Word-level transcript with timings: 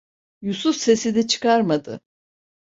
Yusuf 0.41 0.75
sesini 0.77 1.27
çıkarmadı. 1.27 2.01